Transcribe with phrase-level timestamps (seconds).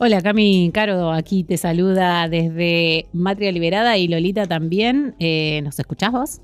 [0.00, 5.16] Hola Cami Caro, aquí te saluda desde Matria Liberada y Lolita también.
[5.18, 6.40] Eh, ¿Nos escuchás vos?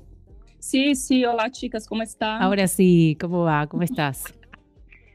[0.59, 2.41] Sí, sí, hola chicas, ¿cómo están?
[2.41, 3.65] Ahora sí, ¿cómo va?
[3.67, 4.25] ¿Cómo estás?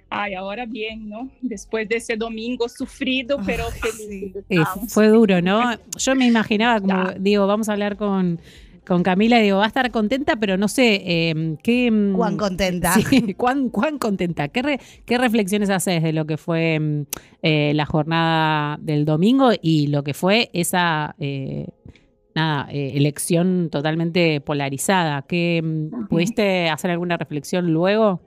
[0.08, 1.29] Ay, ahora bien, ¿no?
[1.42, 4.35] Después de ese domingo sufrido, pero feliz.
[4.49, 4.57] Eh,
[4.88, 5.75] fue duro, ¿no?
[5.99, 8.41] Yo me imaginaba, como digo, vamos a hablar con,
[8.87, 11.90] con Camila y digo, va a estar contenta, pero no sé, eh, ¿qué...
[11.90, 12.94] mm, ¿Cuán contenta?
[13.10, 14.49] Sí, ¿cuán, cuán contenta?
[14.49, 17.02] ¿Qué, ¿Qué reflexiones haces de lo que fue mm,
[17.43, 21.15] eh, la jornada del domingo y lo que fue esa...
[21.19, 21.66] Eh,
[22.34, 25.23] nada, eh, elección totalmente polarizada.
[25.23, 28.20] ¿Qué, mm, ¿Pudiste hacer alguna reflexión luego?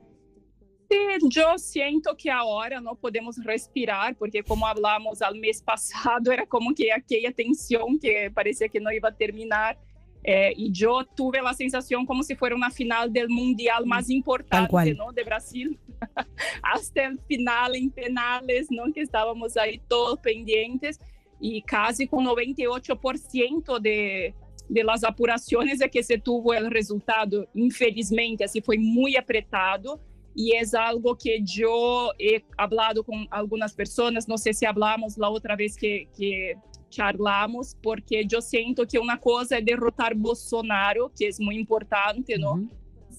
[0.90, 0.98] Sí,
[1.30, 6.74] yo siento que ahora no podemos respirar, porque como hablamos al mes pasado, era como
[6.76, 9.78] que aquella tensión que parecía que no iba a terminar.
[10.24, 14.94] Eh, y yo tuve la sensación como si fuera una final del mundial más importante
[14.94, 15.12] ¿no?
[15.12, 15.78] de Brasil,
[16.64, 18.92] hasta el final en penales, ¿no?
[18.94, 20.98] que estábamos ahí todos pendientes
[21.42, 24.34] y casi con 98% de,
[24.70, 30.00] de las apuraciones é que se tuvo el resultado, infelizmente, assim foi muito apretado
[30.36, 35.30] e é algo que eu he hablado com algumas pessoas, não sei se hablamos la
[35.30, 36.58] outra vez que, que
[36.94, 42.56] charlamos, porque eu sinto que uma coisa é derrotar Bolsonaro, que é muito importante, não?
[42.56, 42.70] Uhum.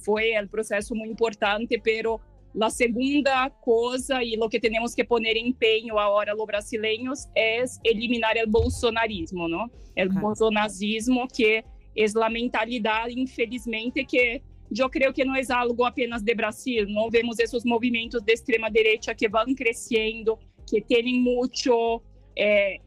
[0.05, 2.21] Foi o processo muito importante, pero
[2.55, 8.39] La segunda cosa y lo que tenemos que poner empeño ahora los brasileños es eliminar
[8.39, 9.69] el bolsonarismo, ¿no?
[9.97, 10.21] El okay.
[10.21, 11.65] bolsonazismo que
[11.97, 17.11] es la mentalidad, infelizmente, que eu creio que não é algo apenas de Brasil, não
[17.11, 22.03] vemos esses movimentos de extrema direita que vão crescendo, que têm muito,
[22.37, 22.79] eh,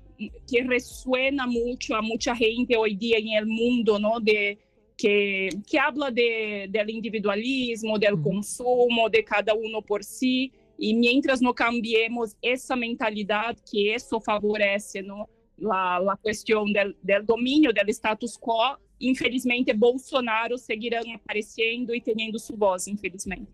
[0.47, 4.57] que resuena muito a muita gente hoje dia em el mundo, não, de
[4.97, 11.39] que, que habla de, del individualismo, del consumo, de cada uno por si, e mientras
[11.39, 17.89] não cambiemos essa mentalidade que isso favorece no, la, la questão del, del domínio del
[17.89, 23.51] status quo, infelizmente Bolsonaro seguirá aparecendo y teniendo su voz, infelizmente.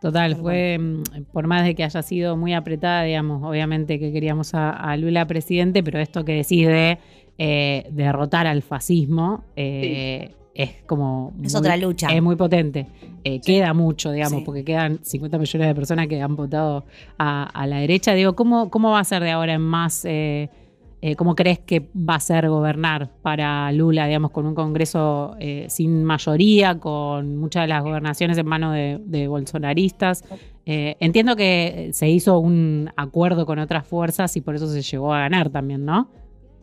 [0.00, 1.02] Total, fue, mm,
[1.32, 5.26] por más de que haya sido muy apretada, digamos, obviamente que queríamos a, a Lula
[5.26, 6.98] presidente, pero esto que decide
[7.38, 11.34] eh, derrotar al fascismo, eh, sí es como...
[11.44, 12.08] Es otra lucha.
[12.08, 12.86] Es muy potente.
[13.24, 16.86] Eh, queda mucho, digamos, porque quedan 50 millones de personas que han votado
[17.18, 18.14] a, la derecha.
[18.14, 20.06] Digo, ¿cómo, ¿cómo va a ser de ahora en más?
[21.00, 25.36] Eh, eh, ¿Cómo crees que va a ser gobernar para Lula, digamos, con un Congreso
[25.68, 30.24] sin mayoría, con muchas de las gobernaciones en manos de, de bolsonaristas?
[30.68, 35.20] entiendo que se hizo un acuerdo con otras fuerzas y por eso se llegó a
[35.20, 36.10] ganar también, ¿no?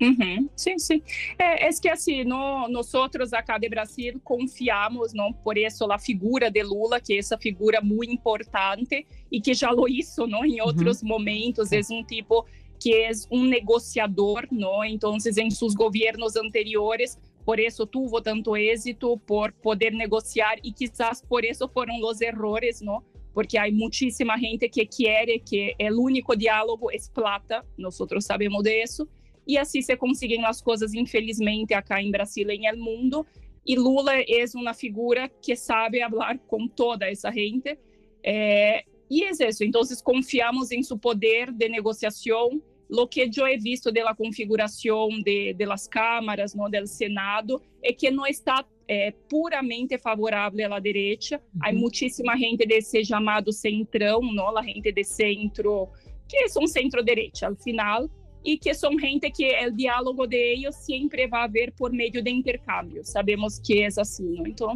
[0.02, 1.02] Uhum, sim, sim.
[1.40, 6.00] É, é que assim, no, nós outros acá de Brasil confiamos, não, por isso a
[6.00, 10.46] figura de Lula, que é essa figura muito importante e que já lo hizo, não,
[10.46, 11.10] em outros uhum.
[11.10, 12.46] momentos, é um tipo
[12.84, 19.18] que é um negociador, não, então em seus governos anteriores por isso tuvo tanto êxito
[19.26, 23.02] por poder negociar e quizás por isso foram os errores, não?
[23.34, 29.08] Porque há muitíssima gente que quer que o único diálogo é plata, nós sabemos disso
[29.48, 33.26] e assim se conseguem as coisas, infelizmente, acá em Brasil e no mundo.
[33.66, 37.78] E Lula é uma figura que sabe falar com toda essa gente.
[38.22, 39.64] É, e é isso.
[39.64, 42.62] Então, confiamos em seu poder de negociação.
[42.94, 47.92] Lo que eu he visto da configuração de, de las câmaras, no, del Senado, é
[47.92, 51.42] que não está é, puramente favorável à direita.
[51.56, 51.62] Uhum.
[51.64, 54.56] Há muitíssima gente desse chamado centrão, não?
[54.56, 55.90] a gente de centro,
[56.30, 58.08] que são centro-direita, al final
[58.46, 62.30] e que são gente que o diálogo de eles sempre vai haver por meio de
[62.30, 63.04] intercâmbio.
[63.04, 64.46] Sabemos que é assim, não?
[64.46, 64.76] Então,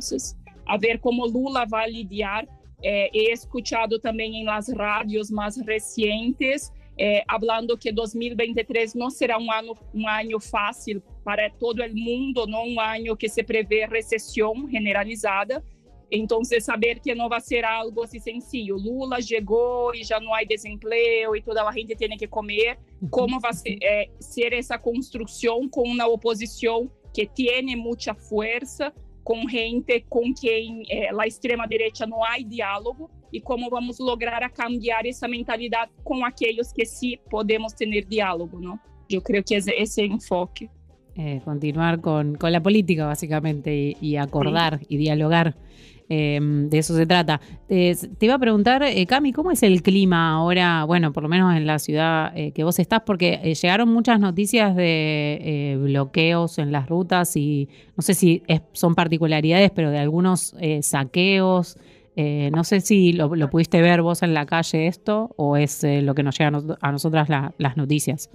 [0.66, 2.48] a ver como Lula vai lidiar.
[2.82, 9.38] Eh, he escuchado também em las rádios mais recentes, eh, falando que 2023 não será
[9.38, 13.86] um ano, um ano fácil para todo o mundo, não um ano que se prevê
[13.86, 15.64] recessão generalizada.
[16.10, 18.78] Então, saber que não vai ser algo assim sencillo.
[18.78, 22.80] Lula chegou e já não há desemprego e toda a gente tem que comer.
[23.12, 29.50] Como vai ser, é, ser essa construção com uma oposição que tem muita força, com
[29.50, 35.28] gente com quem é, a extrema-direita não há diálogo e como vamos lograr cambiar essa
[35.28, 38.80] mentalidade com aqueles que sim podemos ter diálogo, não?
[39.10, 40.70] Eu creio que esse, esse é o enfoque.
[41.16, 44.86] Eh, continuar con, con, la política, básicamente, y, y acordar sí.
[44.90, 45.56] y dialogar.
[46.10, 47.42] Eh, de eso se trata.
[47.68, 51.56] te iba a preguntar, eh, Cami, ¿cómo es el clima ahora, bueno, por lo menos
[51.56, 53.02] en la ciudad eh, que vos estás?
[53.06, 58.44] Porque eh, llegaron muchas noticias de eh, bloqueos en las rutas y no sé si
[58.48, 61.78] es, son particularidades, pero de algunos saqueos.
[62.52, 66.16] No sé si lo, lo, pudiste ver vos en la calle esto o es lo
[66.16, 68.30] que nos llega a, nos, a nosotras la, las noticias.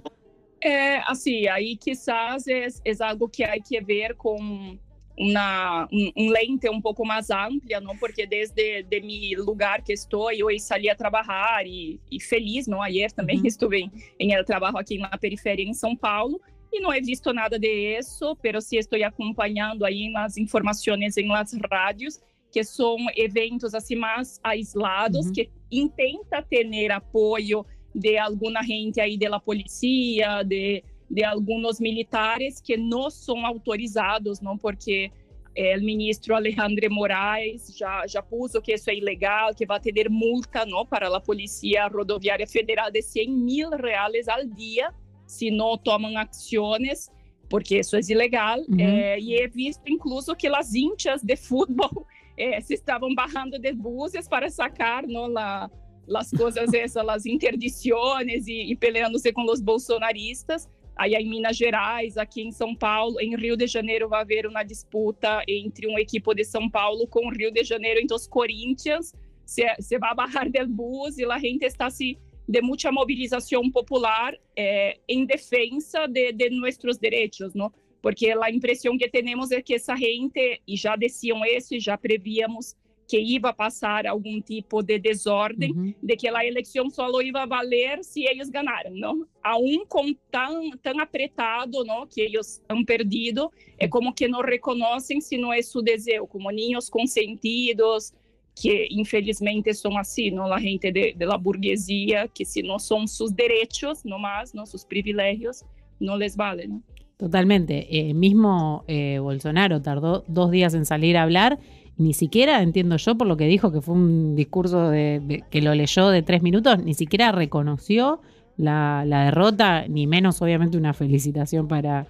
[0.61, 4.79] É, assim, aí quizás é, é algo que há que ver com
[5.17, 7.97] uma um, um, lente um pouco mais ampla, não?
[7.97, 12.81] Porque desde de meu lugar que estou, eu saí a trabalhar e, e feliz, não?
[12.81, 13.45] Ayer também uhum.
[13.45, 16.39] estive em, em trabalho aqui na periferia em São Paulo
[16.71, 21.27] e não he visto nada de isso, mas sim estou acompanhando aí as informações em
[21.27, 22.19] las rádios
[22.53, 25.33] que são eventos assim mais aislados uhum.
[25.33, 32.75] que intenta ter apoio de alguma gente aí da polícia, de de alguns militares que
[32.75, 35.11] não são autorizados, não porque
[35.55, 40.09] é, o ministro Alejandro Moraes já já puso que isso é ilegal, que vai ter
[40.09, 44.91] multa não para a Polícia Rodoviária Federal de 100 mil reais ao dia
[45.27, 47.09] se não tomam ações,
[47.49, 48.59] porque isso é ilegal.
[48.67, 48.79] Uhum.
[48.79, 52.07] É, e é visto, incluso, que as hinchas de futebol
[52.37, 55.69] é, se estavam barrando de buses para sacar não, la,
[56.15, 60.67] as coisas, essas, as interdições e, e peleando-se com os bolsonaristas.
[60.95, 64.63] Aí em Minas Gerais, aqui em São Paulo, em Rio de Janeiro vai haver uma
[64.63, 69.11] disputa entre um equipe de São Paulo com o Rio de Janeiro, então os Corinthians
[69.43, 74.35] se, se vai barrar del bus e a gente está se de muita mobilização popular
[74.55, 77.71] eh, em defesa de, de nossos direitos, não?
[78.03, 81.97] Porque a impressão que temos é que essa gente, e já diziam isso, e já
[81.97, 82.75] prevíamos
[83.07, 85.93] que ia passar algum tipo de desordem, uhum.
[86.03, 89.25] de que a eleição só ia valer se eles ganharam, não?
[89.41, 94.41] A um com tão, tão apertado, não, que eles han perdido, é como que não
[94.41, 98.11] reconhecem se não é seu desejo, como ninhos consentidos,
[98.53, 100.51] que infelizmente são assim, não?
[100.51, 104.65] A gente de, de la burguesia, que se não são seus direitos, no más, não,
[104.65, 105.63] seus privilégios,
[106.01, 106.83] não les vale, não?
[107.17, 107.87] Totalmente.
[107.89, 111.59] Eh, mismo eh, Bolsonaro tardó dos días en salir a hablar
[111.97, 115.75] ni siquiera, entiendo yo por lo que dijo, que fue un discurso de, que lo
[115.75, 118.19] leyó de tres minutos, ni siquiera reconoció
[118.57, 122.07] la, derrota, ni menos obviamente una felicitación para,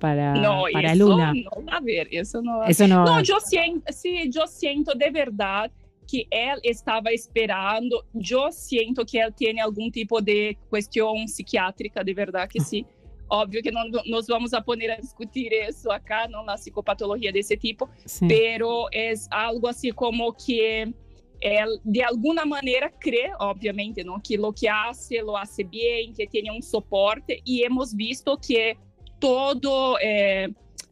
[0.00, 0.34] para,
[0.72, 1.34] para Lula.
[1.34, 2.88] No va a ver, eso no va a ver.
[2.88, 5.70] No, yo siento, sí, yo siento de verdad
[6.10, 12.14] que él estaba esperando, yo siento que él tiene algún tipo de cuestión psiquiátrica, de
[12.14, 12.86] verdad que sí.
[13.28, 16.44] Óbvio que não nos vamos a poner a discutir isso acá, não?
[16.44, 18.28] Na psicopatologia desse tipo, Sim.
[18.28, 20.94] pero é algo assim como que
[21.40, 26.26] ele, de alguma maneira crê, obviamente, não, que lo que hace lo hace bem, que
[26.26, 27.42] tem um suporte.
[27.44, 28.76] E hemos visto que
[29.18, 30.48] todo eh,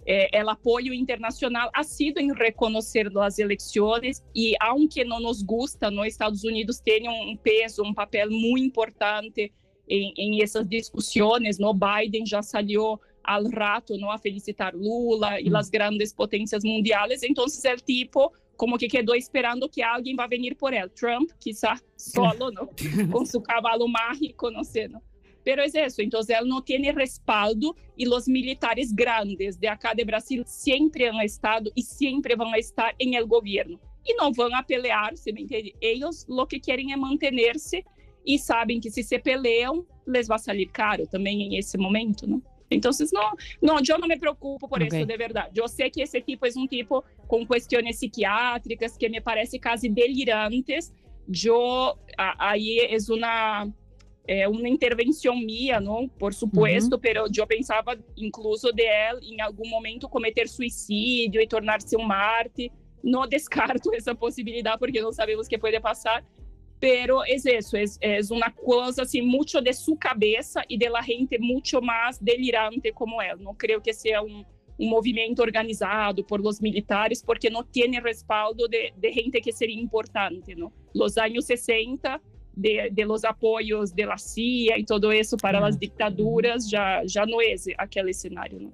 [0.06, 5.90] eh, el apoio internacional ha sido em reconhecer as eleições e, aunque não nos gusta,
[5.90, 9.52] nos Estados Unidos tem um peso, um papel muito importante
[9.88, 15.48] em, em essas discussões, no Biden já salió al rato no a felicitar Lula e
[15.48, 15.56] mm.
[15.56, 20.54] as grandes potências mundiais, então é tipo como que quedou esperando que alguém vá vir
[20.54, 20.88] por ele.
[20.90, 22.68] Trump, quizá solo, ¿no?
[23.10, 25.02] com seu cavalo mágico, não sei, ¿no?
[25.42, 30.04] Pero es eso, entonces él no tiene respaldo y los militares grandes de acá de
[30.04, 33.78] Brasil siempre han estado y siempre van a estar en el gobierno.
[34.06, 35.74] Y no van a pelear, ¿se me entiende?
[35.80, 37.84] Ellos lo que quieren es mantenerse
[38.24, 42.42] e sabem que se se peleam, les vai sair caro também em esse momento, não?
[42.70, 43.32] Então, não,
[43.62, 44.98] não, eu não me preocupo por okay.
[44.98, 45.60] isso, de verdade.
[45.60, 49.88] Eu sei que esse tipo é um tipo com questões psiquiátricas que me parece quase
[49.88, 50.92] delirantes.
[51.44, 53.72] Eu, aí é uma
[54.26, 56.08] é uma intervenção minha, não?
[56.08, 57.00] Por supuesto, uhum.
[57.02, 62.72] mas eu pensava incluso de ele em algum momento cometer suicídio e tornar-se um Marte.
[63.02, 66.24] Não descarto essa possibilidade porque não sabemos o que pode passar,
[66.84, 71.02] pero es eso, es, es una cosa así mucho de su cabeza y de la
[71.02, 73.40] gente mucho más delirante como él.
[73.40, 74.44] No creo que sea un,
[74.76, 79.80] un movimento organizado por los militares porque no tiene respaldo de, de gente que sería
[79.80, 80.74] importante, ¿no?
[80.92, 82.20] Los años 60
[82.52, 87.24] de, de, los apoyos de la CIA y todo eso para las dictaduras ya, ya
[87.24, 88.72] no es aquel escenario, ¿no?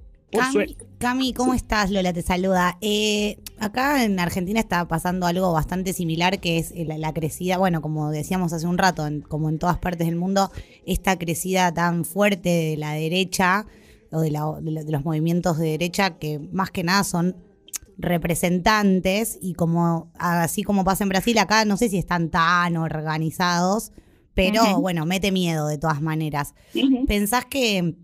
[0.99, 1.90] Cami, ¿cómo estás?
[1.90, 2.78] Lola te saluda.
[2.80, 8.10] Eh, acá en Argentina está pasando algo bastante similar, que es la, crecida, bueno, como
[8.10, 10.50] decíamos hace un rato, como en todas partes del mundo,
[10.87, 13.66] esta crecida tan fuerte de la derecha
[14.12, 17.37] o de, los movimientos de derecha que más que nada son
[17.99, 23.92] representantes y como así como pasa en Brasil, acá no sé si están tan organizados,
[24.34, 26.54] pero bueno, mete miedo de todas maneras.
[27.06, 27.94] ¿Pensás que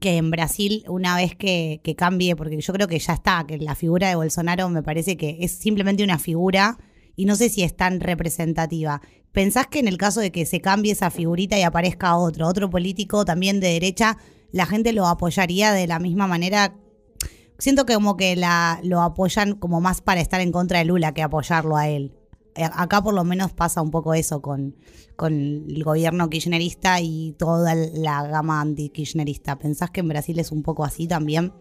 [0.00, 3.74] que en Brasil, una vez que, cambie, porque yo creo que ya está, que la
[3.74, 6.78] figura de Bolsonaro me parece que es simplemente una figura
[7.14, 9.02] y no sé si es tan representativa.
[9.32, 12.68] ¿Pensás que en el caso de que se cambie esa figurita y aparezca otro, otro
[12.70, 14.16] político también de derecha,
[14.50, 16.74] la gente lo apoyaría de la misma manera?
[17.58, 21.14] Siento que como que la, lo apoyan como más para estar en contra de Lula
[21.14, 22.19] que apoyarlo a él.
[22.60, 24.76] Eh, acá por lo menos pasa un poco eso con,
[25.16, 29.58] con el gobierno kirchnerista y toda la gama anti-kirchnerista.
[29.58, 31.52] ¿Pensás que en Brasil es un poco así también?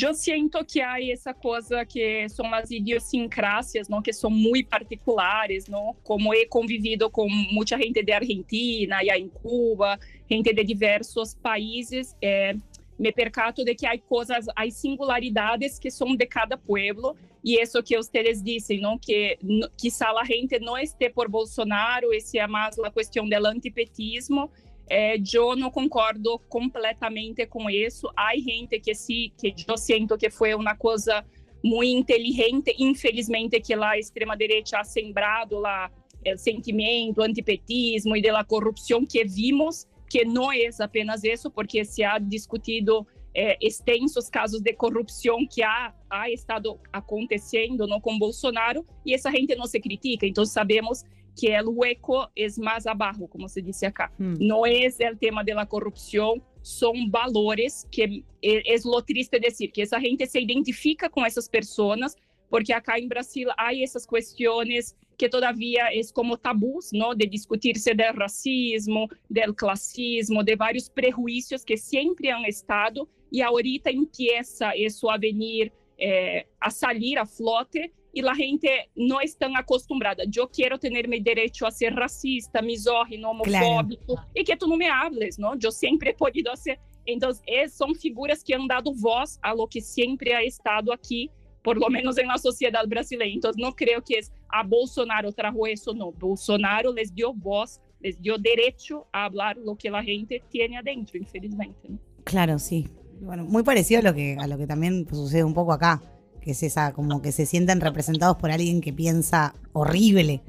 [0.00, 5.66] Eu sinto que há essa coisa que são as idiosincrásias, não, que são muito particulares,
[5.66, 9.98] não, como he convivido com muita gente de Argentina e em Cuba,
[10.30, 12.54] gente de diversos países, é,
[12.96, 17.82] me percato de que há coisas, há singularidades que são de cada pueblo e isso
[17.82, 19.38] que vocês dizem, não, que
[19.76, 24.50] quizá a gente não esteja por Bolsonaro, esse é mais a questão do antipetismo,
[24.88, 28.10] é, eu não concordo completamente com isso.
[28.16, 31.24] Há gente que sim, que eu sinto que foi uma coisa
[31.62, 35.90] muito inteligente, infelizmente que lá a extrema direita ha sembrado lá
[36.26, 42.02] o sentimento antipetismo e da corrupção que vimos, que não é apenas isso, porque se
[42.02, 48.84] ha discutido é, extensos casos de corrupção que há, há estado acontecendo no, com Bolsonaro
[49.04, 50.26] e essa gente não se critica.
[50.26, 51.04] Então sabemos
[51.36, 54.12] que é o eco é mais abaixo, como se disse acá.
[54.20, 54.34] Hum.
[54.40, 59.82] Não é o tema da corrupção, são valores que é, é lo triste dizer que
[59.82, 62.14] essa gente se identifica com essas pessoas,
[62.50, 67.94] porque acá em Brasil há essas questões que todavia é como tabus, não, de discutir-se
[67.94, 75.08] do racismo, do classismo, de vários prejuízos que sempre han estado e ahorita empieza isso
[75.08, 80.24] a venir eh, a salir a flote e a gente não está acostumada.
[80.34, 84.28] Eu quero ter meu direito a ser racista, misógino, homofóbico claro.
[84.34, 85.56] e que tu não me hables, não?
[85.62, 86.78] Eu sempre podido ser.
[87.06, 87.30] Então,
[87.68, 91.30] são figuras que han dado voz a lo que sempre ha estado aqui,
[91.62, 93.32] por lo menos na sociedade brasileira.
[93.32, 94.18] Então, não creio que
[94.48, 96.12] a Bolsonaro trajo isso, não.
[96.12, 101.16] Bolsonaro les deu voz, les deu direito a falar lo que a gente tem adentro,
[101.16, 101.88] infelizmente.
[101.88, 101.98] ¿no?
[102.24, 102.86] Claro, sí.
[103.20, 106.02] Bueno, muy parecido a lo que a lo que también sucede un poco acá
[106.40, 110.42] que es esa, como que se sienten representados por alguien que piensa horrible.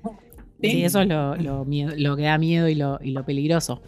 [0.61, 3.81] Sí, eso es lo, lo, que da miedo y lo, y lo peligroso.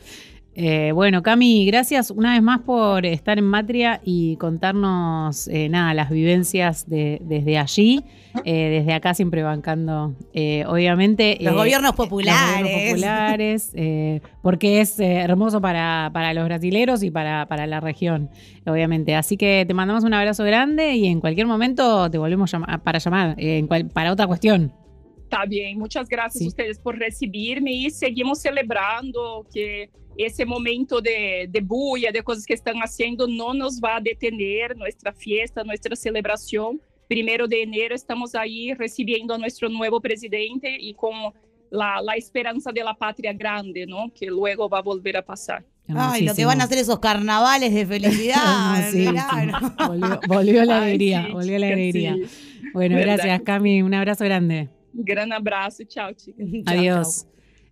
[0.55, 5.95] Eh, bueno, Cami, gracias una vez más por estar en Matria y contarnos eh, nada,
[5.95, 8.03] las vivencias de, desde allí,
[8.45, 10.13] eh, desde acá siempre bancando,
[10.67, 11.39] obviamente.
[11.41, 12.62] Los gobiernos populares.
[12.62, 13.72] Los gobiernos populares,
[14.43, 18.29] porque es hermoso para, para, los brasileros y para, para, la región,
[18.67, 19.15] obviamente.
[19.15, 22.51] Así que te mandamos un abrazo grande y en cualquier momento te volvemos
[22.83, 23.38] para llamar
[23.91, 24.72] para otra cuestión.
[25.24, 31.48] Está bien, muchas gracias a ustedes por recibirme y seguimos celebrando que esse momento de,
[31.48, 36.79] de bulla, de coisas que estão fazendo, não nos vai detener nossa festa, nossa celebração.
[37.08, 41.34] Primeiro de enero estamos aí recebendo a nosso novo presidente e com
[41.82, 44.10] a, a esperança de la patria grande, ¿no?
[44.10, 45.63] que luego va a volver a pasar.
[45.89, 48.89] Ay, lo que van a hacer esos carnavales de felicidad.
[49.88, 52.15] volvió, volvió, la alegría, Ay, volvió la alegría.
[52.15, 52.70] Sí.
[52.74, 53.82] Bueno, gracias, Cami.
[53.82, 54.70] Un abrazo grande.
[54.93, 56.48] Gran abrazo, chao, chicas.
[56.65, 57.25] Adiós.